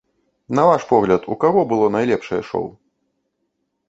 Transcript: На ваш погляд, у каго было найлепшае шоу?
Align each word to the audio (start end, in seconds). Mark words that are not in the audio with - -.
На 0.59 0.63
ваш 0.69 0.85
погляд, 0.91 1.27
у 1.35 1.37
каго 1.43 1.61
было 1.73 1.89
найлепшае 1.97 2.39
шоу? 2.49 2.65